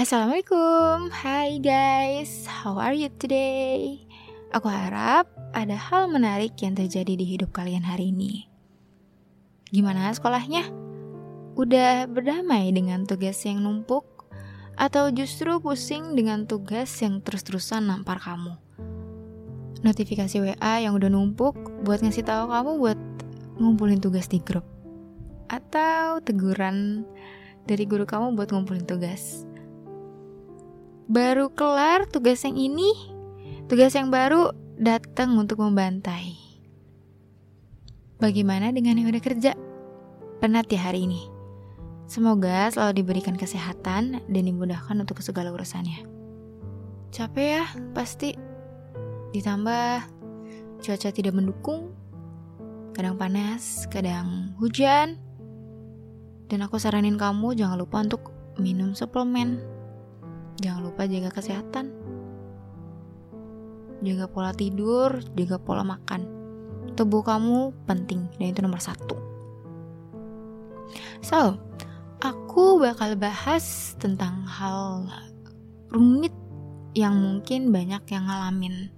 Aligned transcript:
Assalamualaikum, 0.00 1.12
hai 1.12 1.60
guys, 1.60 2.48
how 2.48 2.80
are 2.80 2.96
you 2.96 3.12
today? 3.20 4.00
Aku 4.48 4.64
harap 4.64 5.28
ada 5.52 5.76
hal 5.76 6.08
menarik 6.08 6.56
yang 6.64 6.72
terjadi 6.72 7.20
di 7.20 7.28
hidup 7.28 7.52
kalian 7.52 7.84
hari 7.84 8.08
ini. 8.08 8.48
Gimana 9.68 10.08
sekolahnya? 10.16 10.72
Udah 11.52 12.08
berdamai 12.08 12.72
dengan 12.72 13.04
tugas 13.04 13.44
yang 13.44 13.60
numpuk? 13.60 14.08
Atau 14.80 15.12
justru 15.12 15.60
pusing 15.60 16.16
dengan 16.16 16.48
tugas 16.48 16.88
yang 17.04 17.20
terus-terusan 17.20 17.84
nampar 17.84 18.24
kamu? 18.24 18.56
Notifikasi 19.84 20.40
WA 20.40 20.80
yang 20.80 20.96
udah 20.96 21.12
numpuk 21.12 21.52
buat 21.84 22.00
ngasih 22.00 22.24
tahu 22.24 22.48
kamu 22.48 22.70
buat 22.80 22.98
ngumpulin 23.60 24.00
tugas 24.00 24.32
di 24.32 24.40
grup. 24.40 24.64
Atau 25.52 26.24
teguran 26.24 27.04
dari 27.68 27.84
guru 27.84 28.08
kamu 28.08 28.32
buat 28.32 28.48
ngumpulin 28.48 28.88
tugas. 28.88 29.44
Baru 31.10 31.50
kelar 31.50 32.06
tugas 32.06 32.46
yang 32.46 32.54
ini, 32.54 32.94
tugas 33.66 33.98
yang 33.98 34.14
baru 34.14 34.54
datang 34.78 35.34
untuk 35.34 35.58
membantai. 35.58 36.38
Bagaimana 38.22 38.70
dengan 38.70 38.94
yang 38.94 39.10
udah 39.10 39.18
kerja? 39.18 39.58
Penat 40.38 40.70
ya 40.70 40.78
hari 40.78 41.10
ini. 41.10 41.26
Semoga 42.06 42.70
selalu 42.70 43.02
diberikan 43.02 43.34
kesehatan 43.34 44.22
dan 44.22 44.42
dimudahkan 44.46 45.02
untuk 45.02 45.18
segala 45.18 45.50
urusannya. 45.50 46.06
Capek 47.10 47.58
ya, 47.58 47.66
pasti. 47.90 48.38
Ditambah 49.34 50.06
cuaca 50.78 51.08
tidak 51.10 51.34
mendukung. 51.34 51.90
Kadang 52.94 53.18
panas, 53.18 53.90
kadang 53.90 54.54
hujan. 54.62 55.18
Dan 56.46 56.62
aku 56.62 56.78
saranin 56.78 57.18
kamu 57.18 57.58
jangan 57.58 57.82
lupa 57.82 57.98
untuk 57.98 58.30
minum 58.62 58.94
suplemen. 58.94 59.79
Jangan 60.60 60.80
lupa 60.84 61.08
jaga 61.08 61.32
kesehatan. 61.32 61.92
Jaga 64.00 64.28
pola 64.28 64.52
tidur, 64.52 65.20
jaga 65.36 65.56
pola 65.60 65.84
makan 65.84 66.40
tubuh 67.00 67.24
kamu 67.24 67.72
penting 67.88 68.28
dan 68.36 68.52
itu 68.52 68.60
nomor 68.60 68.82
satu. 68.82 69.16
So, 71.24 71.56
aku 72.20 72.76
bakal 72.76 73.14
bahas 73.16 73.96
tentang 73.96 74.44
hal 74.44 75.08
rumit 75.88 76.34
yang 76.92 77.16
mungkin 77.16 77.70
banyak 77.70 78.02
yang 78.10 78.26
ngalamin. 78.26 78.90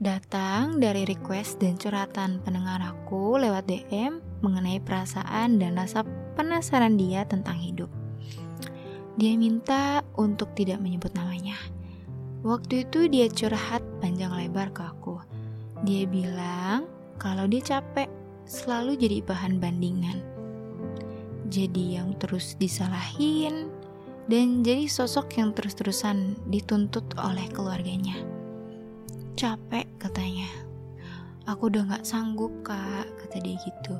Datang 0.00 0.80
dari 0.80 1.04
request 1.04 1.60
dan 1.60 1.76
curhatan 1.76 2.40
pendengar 2.40 2.80
aku 2.80 3.36
lewat 3.36 3.68
DM 3.68 4.18
mengenai 4.40 4.80
perasaan 4.80 5.60
dan 5.60 5.76
rasa 5.76 6.08
penasaran 6.34 6.96
dia 6.96 7.28
tentang 7.28 7.60
hidup. 7.60 7.99
Dia 9.20 9.36
minta 9.36 10.00
untuk 10.16 10.56
tidak 10.56 10.80
menyebut 10.80 11.12
namanya. 11.12 11.60
Waktu 12.40 12.88
itu 12.88 13.04
dia 13.12 13.28
curhat 13.28 13.84
panjang 14.00 14.32
lebar 14.32 14.72
ke 14.72 14.80
aku 14.80 15.20
dia 15.80 16.04
bilang 16.04 16.84
kalau 17.16 17.48
dia 17.48 17.64
capek 17.64 18.08
selalu 18.44 19.00
jadi 19.00 19.24
bahan 19.24 19.56
bandingan. 19.56 20.20
Jadi 21.48 21.96
yang 21.96 22.14
terus 22.20 22.54
disalahin 22.60 23.72
dan 24.28 24.60
jadi 24.60 24.86
sosok 24.86 25.40
yang 25.40 25.56
terus-terusan 25.56 26.36
dituntut 26.52 27.04
oleh 27.16 27.48
keluarganya. 27.50 28.20
Capek 29.40 29.88
katanya. 29.96 30.52
Aku 31.48 31.72
udah 31.72 31.82
gak 31.88 32.04
sanggup 32.06 32.52
kak, 32.62 33.08
kata 33.24 33.40
dia 33.40 33.56
gitu. 33.64 33.96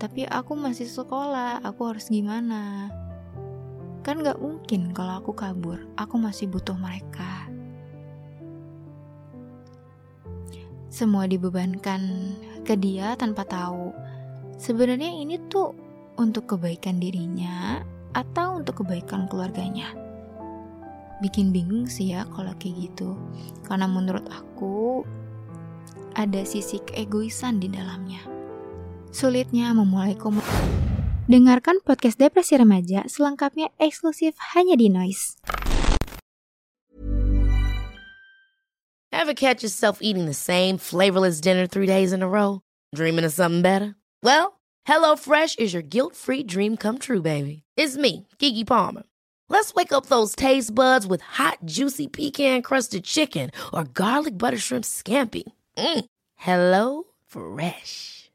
Tapi 0.00 0.24
aku 0.26 0.56
masih 0.56 0.88
sekolah, 0.88 1.60
aku 1.62 1.92
harus 1.92 2.08
gimana? 2.08 2.88
Kan 4.00 4.24
gak 4.24 4.40
mungkin 4.40 4.96
kalau 4.96 5.20
aku 5.20 5.32
kabur, 5.36 5.80
aku 5.96 6.16
masih 6.16 6.48
butuh 6.48 6.76
mereka. 6.76 7.50
semua 10.90 11.24
dibebankan 11.30 12.34
ke 12.66 12.74
dia 12.74 13.14
tanpa 13.14 13.46
tahu. 13.46 13.94
Sebenarnya 14.60 15.08
ini 15.16 15.38
tuh 15.48 15.72
untuk 16.18 16.50
kebaikan 16.50 17.00
dirinya 17.00 17.80
atau 18.12 18.60
untuk 18.60 18.84
kebaikan 18.84 19.30
keluarganya. 19.30 19.94
Bikin 21.24 21.54
bingung 21.54 21.86
sih 21.86 22.12
ya 22.12 22.26
kalau 22.34 22.52
kayak 22.58 22.90
gitu. 22.90 23.16
Karena 23.64 23.86
menurut 23.86 24.26
aku 24.28 25.06
ada 26.18 26.42
sisi 26.42 26.82
keegoisan 26.84 27.62
di 27.62 27.72
dalamnya. 27.72 28.20
Sulitnya 29.14 29.72
memulai 29.72 30.18
komunikasi. 30.18 30.89
Dengarkan 31.30 31.78
podcast 31.86 32.18
Depresi 32.18 32.58
Remaja 32.58 33.06
selengkapnya 33.06 33.70
eksklusif 33.78 34.34
hanya 34.50 34.74
di 34.74 34.90
Noise. 34.90 35.38
Ever 39.14 39.30
catch 39.38 39.62
yourself 39.62 40.02
eating 40.02 40.26
the 40.26 40.34
same 40.34 40.74
flavorless 40.74 41.38
dinner 41.38 41.70
three 41.70 41.86
days 41.86 42.10
in 42.10 42.26
a 42.26 42.26
row? 42.26 42.66
Dreaming 42.98 43.22
of 43.22 43.30
something 43.30 43.62
better? 43.62 43.94
Well, 44.26 44.58
HelloFresh 44.90 45.62
is 45.62 45.70
your 45.70 45.86
guilt-free 45.86 46.50
dream 46.50 46.74
come 46.74 46.98
true, 46.98 47.22
baby. 47.22 47.62
It's 47.78 47.94
me, 47.94 48.26
Kiki 48.42 48.66
Palmer. 48.66 49.06
Let's 49.46 49.70
wake 49.70 49.94
up 49.94 50.10
those 50.10 50.34
taste 50.34 50.74
buds 50.74 51.06
with 51.06 51.22
hot, 51.38 51.62
juicy 51.62 52.10
pecan-crusted 52.10 53.06
chicken 53.06 53.54
or 53.70 53.86
garlic 53.86 54.34
butter 54.34 54.58
shrimp 54.58 54.82
scampi. 54.82 55.46
Mm. 55.78 56.10
Hello 56.42 57.06
Fresh. 57.30 58.34